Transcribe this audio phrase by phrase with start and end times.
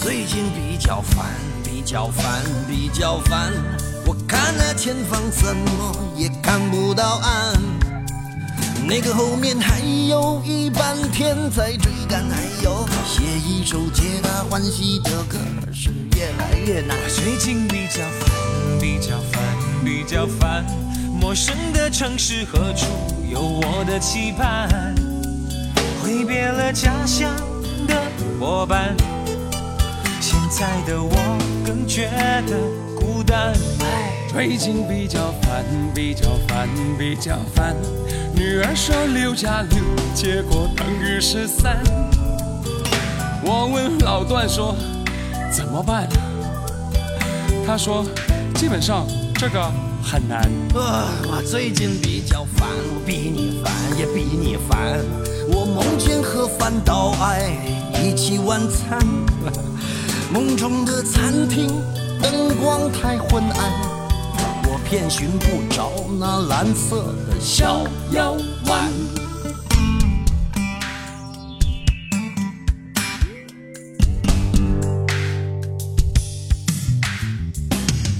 [0.00, 1.26] 最近比较烦，
[1.64, 3.52] 比较烦，比较烦。
[4.06, 7.60] 我看那前方怎么也看不到岸，
[8.86, 15.36] 那个后面还有一半天在追赶，还有写一首皆大欢喜的歌
[15.74, 16.96] 是越来越难。
[17.08, 19.42] 最近比较烦，比较烦，
[19.84, 20.64] 比较烦。
[21.20, 22.86] 陌生的城市何处
[23.28, 24.94] 有我的期盼？
[26.00, 27.34] 挥别了家乡
[27.88, 27.94] 的
[28.38, 28.96] 伙伴，
[30.58, 31.14] 在的我
[31.64, 32.10] 更觉
[32.48, 32.58] 得
[32.96, 33.54] 孤单。
[34.28, 37.76] 最近比较烦，比较烦，比较烦。
[38.34, 39.78] 女儿说六加六，
[40.14, 41.80] 结果等于十三。
[43.44, 44.74] 我问老段说
[45.48, 46.08] 怎么办？
[47.64, 48.04] 他说
[48.56, 49.06] 基本上
[49.36, 49.62] 这个
[50.02, 50.40] 很难。
[50.74, 54.98] 啊，我最近比较烦，我比你烦也比你烦。
[55.52, 57.48] 我梦见和范岛爱
[58.02, 58.98] 一起晚餐，
[60.30, 61.68] 梦中的餐厅
[62.20, 63.72] 灯光太昏暗，
[64.64, 65.90] 我偏寻不着
[66.20, 68.92] 那蓝色的小腰丸。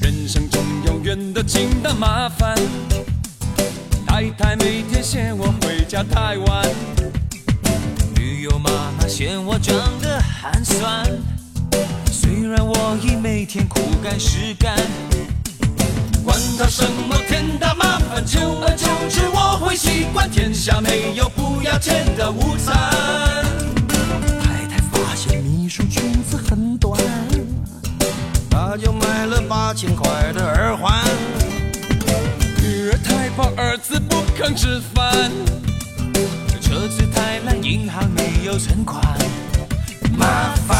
[0.01, 2.57] 人生中有远的近的麻烦，
[4.07, 6.67] 太太每天嫌我回家太晚，
[8.17, 11.07] 女友妈妈嫌我长得寒酸，
[12.29, 14.77] 虽然我已每天苦干实干，
[16.23, 22.77] 管他什么天大麻烦，久而久之我会习惯，天下没有不要钱的午餐。
[24.43, 27.01] 太太发现秘书裙子很短，
[28.51, 31.03] 她就买了八千块的耳环。
[32.61, 35.31] 女儿太胖，儿子不肯吃饭，
[36.61, 39.03] 车子太烂，银行没有存款，
[40.19, 40.79] 麻烦，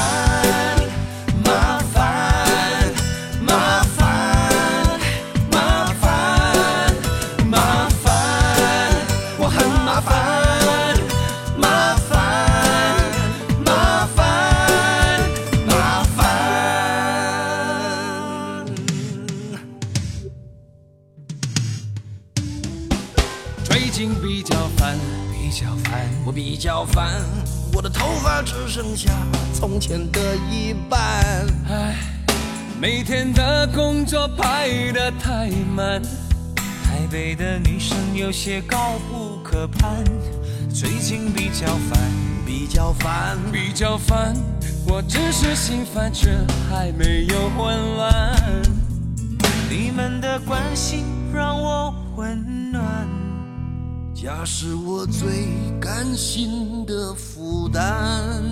[29.79, 31.01] 前的一半。
[31.69, 31.95] 唉，
[32.81, 36.03] 每天的工作排得太满，
[36.83, 40.05] 台北的女生有些高不可攀，
[40.73, 41.99] 最近比较烦，
[42.45, 44.35] 比较烦，比较烦。
[44.87, 46.31] 我只是心烦，却
[46.69, 48.35] 还没有混乱。
[49.71, 53.07] 你们的关心让我温暖。
[54.15, 55.47] 家是我最
[55.79, 58.43] 甘心的负担。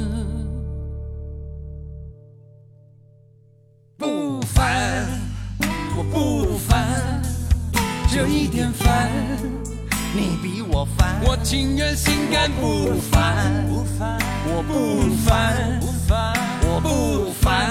[8.26, 9.08] 有一点烦。
[10.12, 17.70] 你比我烦，我情愿心甘不烦，不烦，我不烦，不烦，我不烦，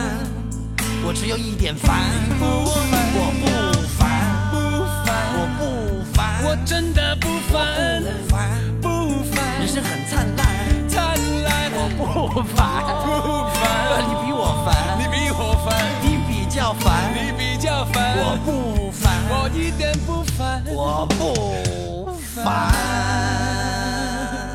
[1.06, 2.00] 我只有一点烦。
[2.40, 2.46] 不
[2.90, 3.46] 烦，我不
[3.98, 4.08] 烦，
[4.52, 4.56] 不
[5.04, 5.62] 烦，我不
[6.14, 8.40] 烦，我真的不烦，不烦。
[8.82, 8.88] 不
[9.36, 10.48] 烦，人生很灿烂，
[10.88, 12.02] 灿烂，我不
[12.56, 12.64] 烦，
[13.04, 13.08] 不
[13.60, 13.60] 烦，
[14.08, 18.48] 你比我烦，你比我烦，你比较烦，你比较烦，我不
[18.92, 18.95] 烦，
[19.28, 22.72] 我一点不烦，我不烦。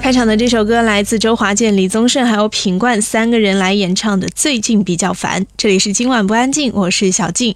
[0.01, 5.43] 开场的这首歌来自周华健、李宗盛还有品冠三个人来演唱的《最近比较烦》。
[5.57, 7.55] 这里是今晚不安静，我是小静。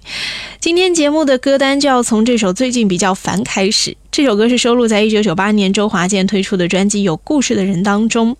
[0.59, 3.95] 今天节目的歌单就要从这首《最近比较烦》开始。
[4.11, 8.37] 这首歌是收录在一九九八年周华健推出的专辑《有故事的人》当中。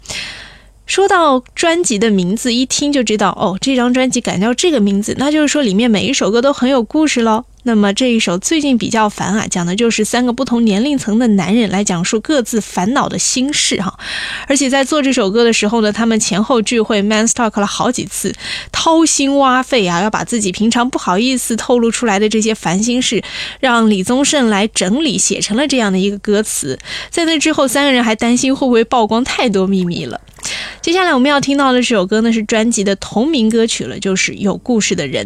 [0.85, 7.43] 说到专辑的名字，一听就知道哦，这张专辑改叫这个名字，那就是说里面每一首歌都很有故事喽。
[7.67, 13.97] 那么这一首最近比较烦啊，讲的就是三个不同年龄层的男人来讲述各自烦恼的心事哈。
[14.47, 18.31] 而且在做这首歌的时候呢，他们前后聚会 man talk 了好几次，
[18.71, 23.23] 掏心挖肺啊，要把自己平常不好意思透露出来的这些烦心事，
[23.59, 26.77] 让李宗盛来整理写成了这样的一个歌词。
[27.09, 30.21] 在那之后，三个人还担心会不会曝光太多秘密了。
[30.81, 35.25] 接下来我们要听到的这首歌呢，是专辑的同名歌曲了，就是《有故事的人》。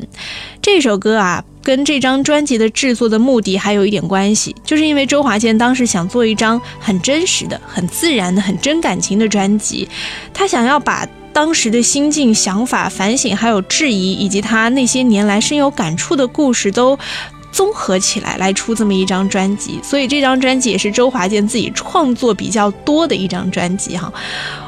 [0.61, 9.87] 这首歌啊，跟这张专辑的制作的目的还有一点关系，就是因为周华健当时想做一张很真实的、很自然的、很真感情的专辑，
[10.33, 16.97] 他想要把当时的心境、想法、反省，还有质疑，以及他那些年来深有感触的故事都。
[17.51, 24.11] 综合起来来出这么一张专辑，所以这张专辑也是周华健自己创作比较多的一张专辑哈。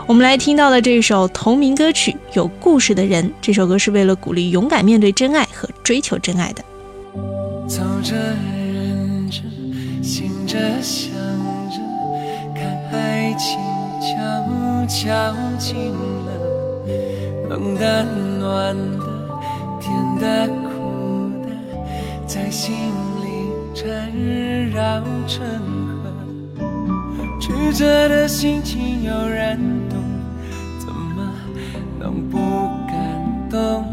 [0.07, 6.63] 我们来听到的这首同名歌曲《有故事的人》，这首歌是为了鼓励勇敢面对真爱和追求真爱的。
[7.67, 9.39] 走着，忍着，
[10.01, 11.13] 醒着，想
[11.69, 11.77] 着，
[12.55, 13.57] 看爱情
[14.01, 15.93] 悄悄近
[16.25, 16.31] 了，
[17.49, 18.03] 冷的，
[18.39, 19.05] 暖的，
[19.79, 20.60] 甜的。
[22.51, 22.75] 心
[23.23, 24.11] 里缠
[24.71, 25.41] 绕成
[26.03, 26.59] 河，
[27.39, 29.57] 曲折的心情有人
[29.89, 29.97] 懂，
[30.77, 31.31] 怎么
[31.97, 33.85] 能不感动？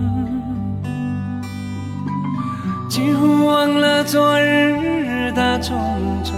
[2.88, 5.78] 几乎忘了昨日的种
[6.24, 6.34] 种，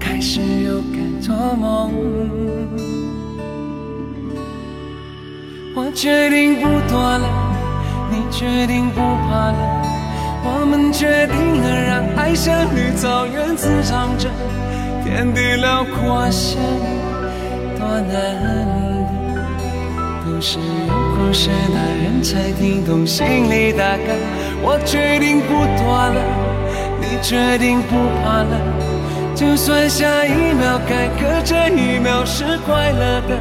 [0.00, 1.92] 开始又敢做梦。
[5.76, 7.28] 我决定不躲了，
[8.10, 9.77] 你决定不怕了。
[10.44, 14.28] 我们决定了，让爱像绿草原滋长着，
[15.04, 19.08] 天地辽阔，相遇多难得。
[20.24, 24.12] 都是有故事的人才听懂心里的歌。
[24.62, 26.20] 我决定不躲了，
[27.00, 28.54] 你决定不怕了，
[29.34, 33.40] 就算下一秒该可这一秒是快乐的，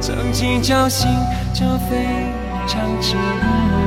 [0.00, 1.08] 曾经侥幸
[1.52, 1.96] 就非
[2.66, 3.79] 常值得。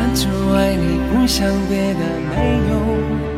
[0.00, 2.00] 专注爱你，不想别的，
[2.34, 3.29] 没有。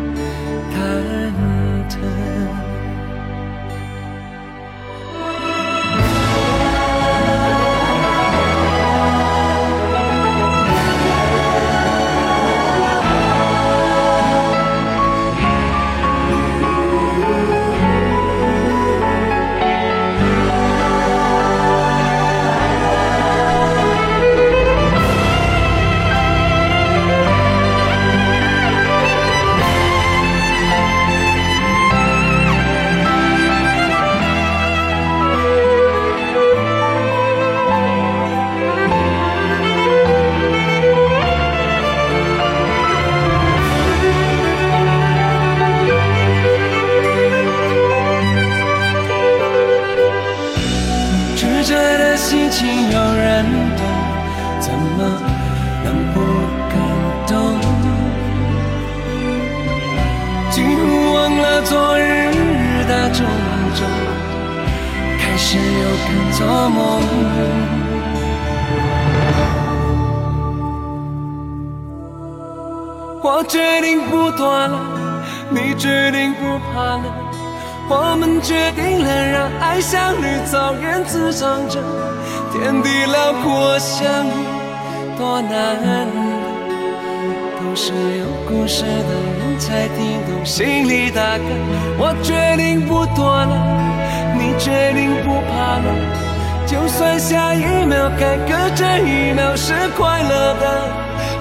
[96.73, 100.89] 就算下一秒该隔这一秒是快乐的，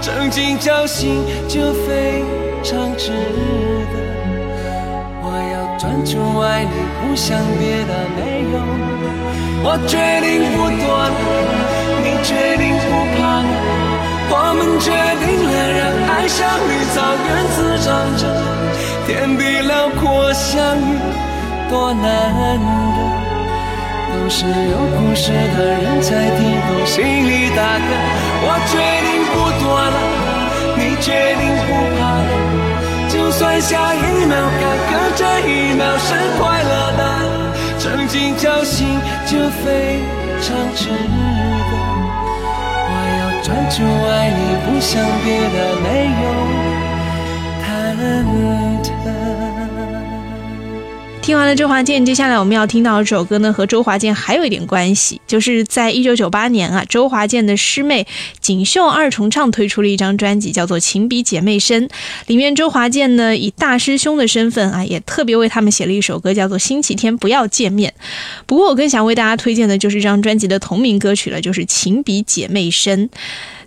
[0.02, 2.22] 曾经侥幸就非
[2.62, 3.14] 常值
[3.94, 3.96] 得。
[5.24, 8.60] 我要专注爱你，不想别的没有。
[9.64, 11.16] 我决定不躲了，
[12.04, 13.50] 你决定不怕了，
[14.32, 14.92] 我们决
[15.24, 18.22] 定了，让爱像绿草原滋长着，
[19.08, 21.00] 天地辽阔，相遇
[21.70, 23.31] 多难得。
[24.12, 27.88] 都是有故事的人才听懂心里大概。
[28.44, 28.74] 我决
[29.08, 29.98] 定不躲了，
[30.78, 31.08] 你决
[31.40, 32.30] 定不怕了。
[33.10, 37.04] 就算下一秒坎坷这一秒是快乐的，
[37.80, 39.32] 曾经交心就
[39.64, 40.00] 非
[40.42, 41.74] 常值得。
[42.88, 43.76] 我要专注
[44.08, 44.90] 爱你，不想
[45.24, 45.88] 别的，没
[46.24, 46.26] 有
[47.64, 47.66] 忐
[47.96, 49.41] 忑。
[51.22, 58.06] 听完了周华健，接下来我们要听到的这首歌呢，和周华健还有一点关系，就是在一九九八年啊，周华健的师妹
[58.40, 61.88] 锦绣二重唱推出了一张专辑，叫做《情比姐妹深》，
[62.26, 67.94] 里面周华健呢以大师兄的身份啊，也特别为他们写了一首歌，叫做《星期天不要见面》。
[68.48, 73.08] 不过我更想为大家推荐的就是这张专辑的同名歌曲了，就是《情比姐妹深》。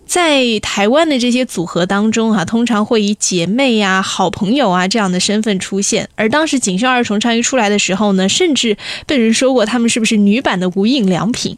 [0.07, 6.09] 在台湾的这些组合当中，哈，通常会以姐妹呀、好朋友啊这样的身份出现。
[6.15, 11.57] 而当时锦绣二重唱一出来的时候呢，甚至被人说过他们是不是女版的无印良品。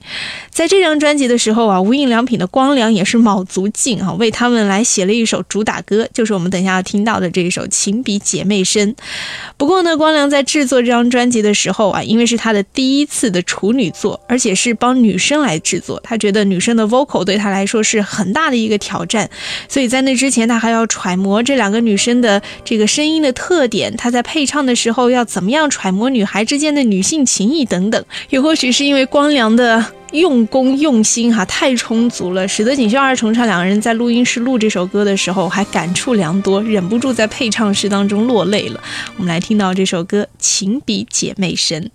[0.50, 8.94] 在这张专辑的时候啊，无印良品的光良也是卯足劲啊，为他们来写了一首主打歌，就是我们等下要听到的这一首《情比姐妹深》。
[9.56, 18.35] 不过呢，光良在制作这张专辑的时候啊，因为是他的第一次的处女作，而且是帮女生来制作，他觉得女生的 vocal 对他来说是很。
[18.36, 19.30] 大的一个挑战，
[19.66, 28.04] 所以在那之前，他还要揣摩这两个女生的这个声音的特点，他在配唱的时候要怎么样揣摩女孩之间的女性情谊等等。
[28.28, 38.78] 也或许是因为光良的用功用心哈太充足了，使得锦绣二重唱两个人在录音室录这首歌的时候还感触良多，忍不住在配唱室当中落泪了。
[39.16, 41.90] 我们来听到这首歌《情比姐妹深》。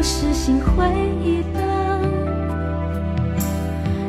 [0.00, 0.82] 有时心灰
[1.22, 1.60] 意冷。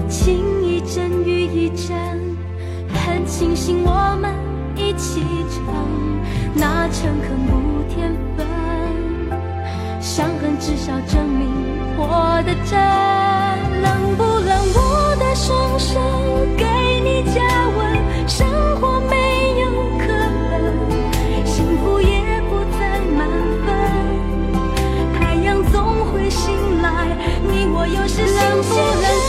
[0.08, 1.98] 情一阵雨一阵，
[2.94, 4.34] 很庆幸我们
[4.78, 5.20] 一起
[5.50, 5.60] 撑，
[6.54, 8.48] 那诚恳不添分。
[10.00, 11.50] 伤痕至少证明
[11.98, 12.80] 活得真，
[13.82, 14.58] 冷不冷？
[14.74, 16.00] 我的双手
[16.56, 16.64] 给
[17.04, 18.48] 你加温，生
[18.80, 19.21] 活没
[27.82, 29.21] 我有时冷不冷？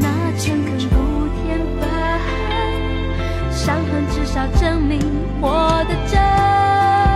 [0.00, 2.20] 那诚恳不填半
[3.50, 5.00] 伤痕至少证明
[5.40, 6.54] 活得真。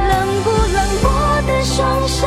[0.08, 2.26] 冷不冷我的双手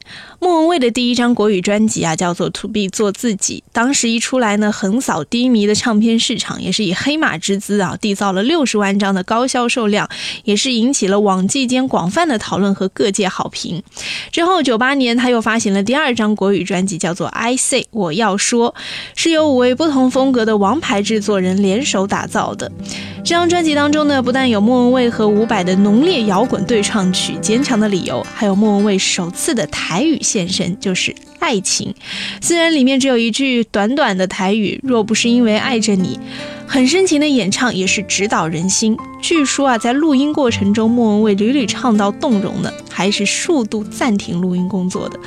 [0.39, 3.63] 莫文蔚的第一张国语专辑啊，叫做《To Be 做自己》。
[3.71, 10.09] 当时一出来呢，横扫低迷的唱片市场，也是以黑马之姿啊，缔造了六十万张的高销售量，
[10.43, 13.83] 也是引起了网际间广泛的讨论和各界好评。
[14.31, 18.73] 之后，九八年他又发行了第二张国语专辑，叫做《I Say 我要说》，
[19.15, 22.71] 是由五位不同风格的王牌制作人联手打造的。
[23.23, 31.93] 这张专辑当中呢，不但有莫文蔚和伍佰的浓烈摇滚对唱曲《坚强的理由》，还有莫文蔚首次的台台语现身，就是《爱情》。
[32.41, 35.29] 虽然里面只有一句短短的台语，若不是。
[35.29, 36.19] 因为爱着你。
[36.65, 38.01] 很深情的演唱也是。
[38.01, 38.97] 直捣人心。
[39.21, 43.27] 据说啊，在录音过程中，莫文蔚屡屡唱到动容呢，还是。
[43.27, 45.19] 数度暂停录音工作的。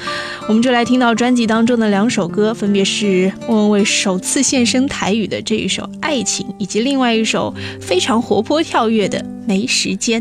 [0.49, 3.33] 我们就来听到专辑当中的两首歌，分别是。
[3.47, 10.21] 莫文蔚首次现身台语的这一首《爱情》，以及另外一首非常活泼跳跃的《没时间》。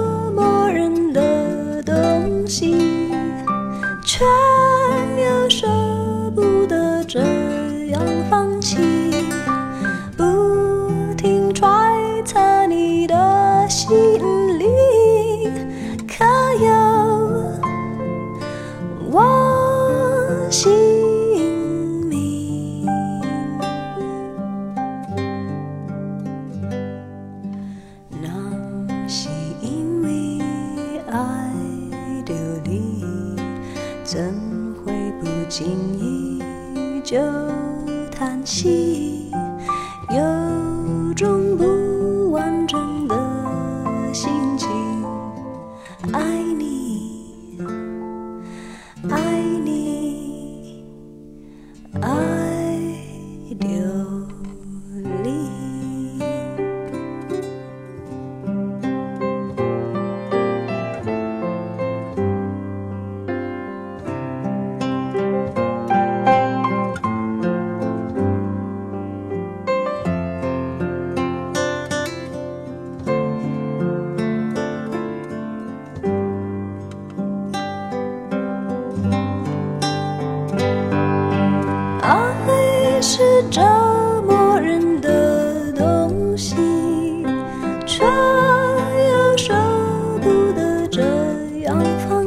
[91.61, 92.20] 样放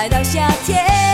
[0.00, 1.09] 来到夏天。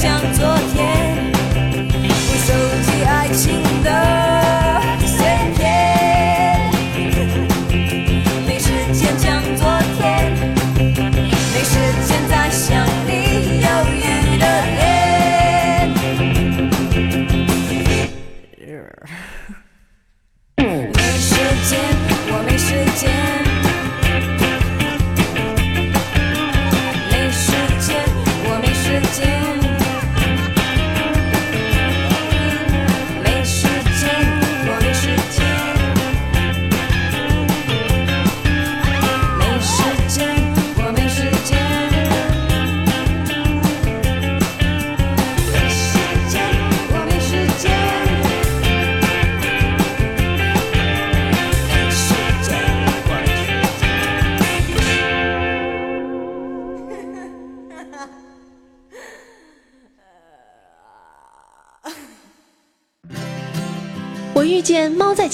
[0.00, 0.77] 像昨天。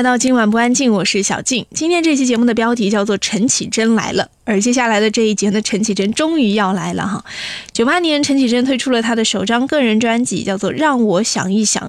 [0.00, 1.66] 来到今晚不安静，我是小静。
[1.74, 7.22] 今天这期节目的标题叫做《陈绮贞来了》，而接下来的这一节呢，陈绮贞终于要来了哈。
[7.74, 11.84] 九八年，陈绮贞推出了她的首张个人专辑，叫做《让我想一想》。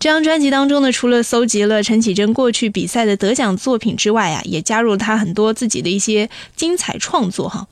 [0.00, 7.68] 这张专辑当中呢，除了搜集了陈绮贞过去比赛的得奖作品之外啊，也加入了她很多自己的一些精彩创作哈。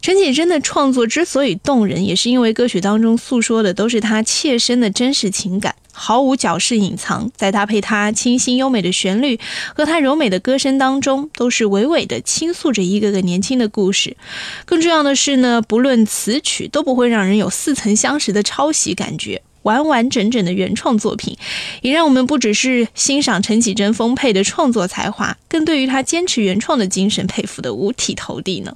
[0.00, 5.74] 陈绮贞的创作之所以动人，也是因为歌曲当中诉说的都是她切身的真实情感。
[5.98, 9.38] 毫无矫饰隐藏，再搭配它清新优美的旋律
[9.74, 14.16] 和它柔美的歌声当中，都是娓娓的倾诉着一个个年轻的故事。
[14.64, 19.42] 更重要的是呢，不论词曲都不会让人有似曾相识的抄袭感觉。
[19.68, 21.36] 完完整整的原创作品，
[21.82, 28.74] 也让我们不只是欣赏陈绮贞丰沛的创作才华，更对于她坚持原创的精神佩服的五体投地呢。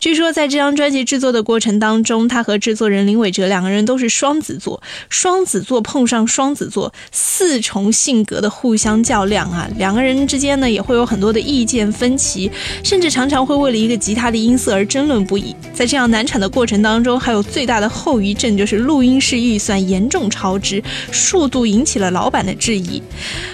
[0.00, 12.50] 据说在这张专辑制作的过程当中，她和制作人林伟哲两个人都是双子座，双子座碰上双子座，四重性格的互相较量啊，两个人之间呢也会有很多的意见分歧，
[12.82, 15.54] 甚至常常会为了一个吉他的音色而争论不已。
[15.72, 20.23] 在这样难产的过程当中，还有最大的后遗症就是录音室预算严重。
[20.30, 20.82] 超支，
[21.12, 23.02] 速度引起了老板的质疑。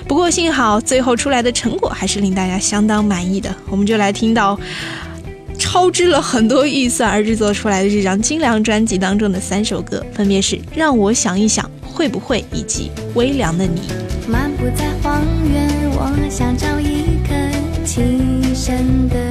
[0.09, 3.55] 不过幸好最后出来的成果还是令大家相当满意的。
[3.69, 4.59] 我们就来听到
[5.59, 13.81] 超支了很多预算而制作出来的这张精良专辑当中的三首歌，分别是《让我想一想》、《会不会》以及《微凉的你》。
[14.29, 17.35] 漫步在荒原，我想找一棵
[17.85, 19.30] 栖身的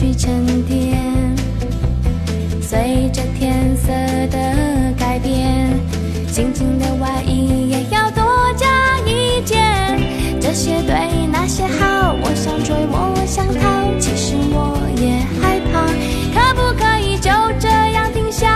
[0.00, 0.98] 去沉淀，
[2.62, 3.88] 随着天色
[4.30, 5.78] 的改变，
[6.26, 8.24] 心情的外衣也要多
[8.56, 9.60] 加一件。
[10.40, 10.96] 这些对，
[11.30, 13.60] 那些好，我想追，我想逃，
[14.00, 15.84] 其实我也害怕。
[16.32, 18.48] 可不可以就这样停下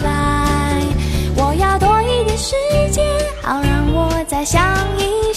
[0.00, 0.80] 来？
[1.36, 2.54] 我要多一点时
[2.92, 3.04] 间，
[3.42, 4.62] 好让我再想
[4.96, 5.33] 一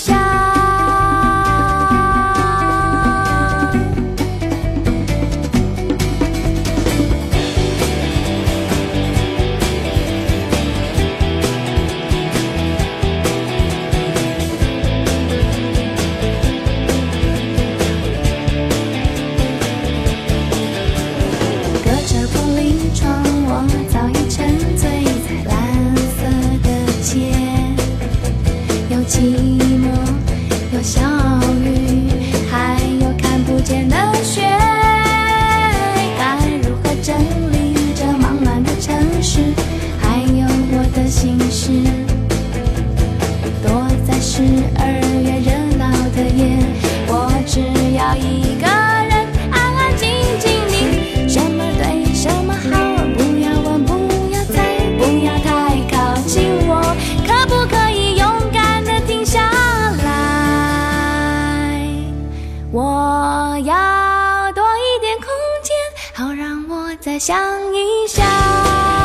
[67.19, 67.35] 想
[67.73, 68.96] 一想。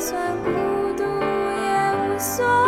[0.00, 0.50] 算孤
[0.96, 2.67] 独也无所谓，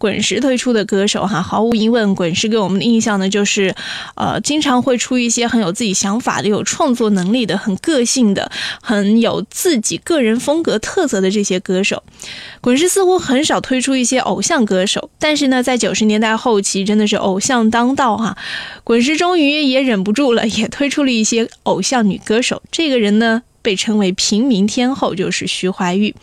[0.00, 3.74] 滚石推出的歌手哈，毫无疑问，滚石给我们的印象呢就是，
[4.14, 12.02] 呃，经常会出一些很有自己想法的、有创作能力的、很个性的、很有自己个人风格特色的这些歌手。
[12.62, 18.38] 滚石似乎很少推出一些偶像歌手，但是呢，在九十年代后期真的是偶像当道哈，
[18.82, 22.62] 滚石终于也忍不住了，也推出了一些偶像女歌手。
[22.72, 23.42] 这个人呢？
[23.62, 26.14] 被称为平民天后，就是徐怀钰。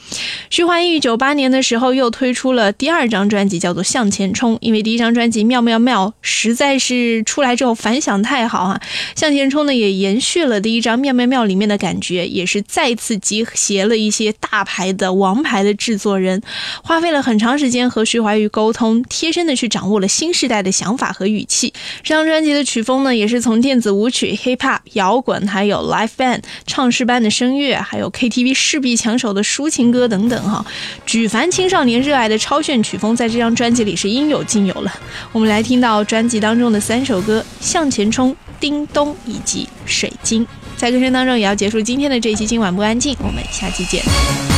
[0.49, 4.55] 徐怀钰九八年的时候又推出了第二张专辑，叫做《向前冲》。
[4.61, 8.81] 因为第一张专辑《妙妙妙》实在是出来之后反响太好啊，
[9.19, 16.41] 《向前冲》呢也延续了第一张《妙妙妙》里面的感觉，也是再次集结了一些大牌的王牌的制作人，
[16.83, 21.71] 花费了很长时间和徐怀钰沟通，贴身的去掌握了新时代的想法和语气。
[22.01, 27.26] 这张专辑的曲风呢，也是从电子舞曲、hip hop、摇滚，还有 live band 唱诗班的。
[27.30, 30.65] 声乐，还有 KTV 势必抢手的抒情歌等等哈，
[31.05, 34.93] 举凡青少年热爱的超炫曲风，在这张专辑里是应有尽有了。
[35.32, 40.45] 我们来听到专辑当中的三首歌：向前冲、叮咚以及水晶。
[40.75, 42.45] 在歌声当中，也要结束今天的这一期。
[42.45, 44.56] 今晚不安静，我们下期见。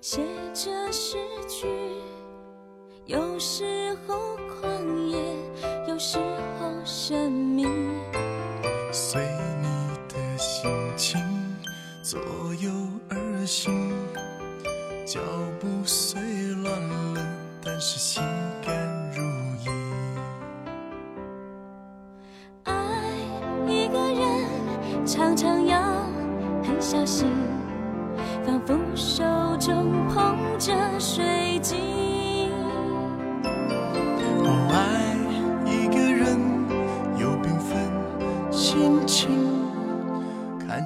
[0.00, 0.22] 写
[0.54, 1.16] 着诗
[1.48, 1.66] 句
[3.06, 5.18] 有时候狂野
[5.88, 6.18] 有时
[6.60, 7.66] 候神秘。
[8.92, 9.20] 随
[9.60, 9.68] 你
[10.08, 11.20] 的心情
[12.04, 12.20] 左
[12.60, 12.70] 右
[13.08, 13.92] 而行
[15.04, 15.20] 脚
[15.58, 16.20] 步虽
[16.62, 16.80] 乱
[17.14, 17.26] 了
[17.64, 18.22] 但是心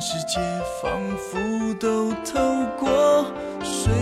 [0.04, 0.40] 世界
[0.80, 1.38] 仿佛
[1.78, 3.24] 都透过
[3.62, 3.92] 水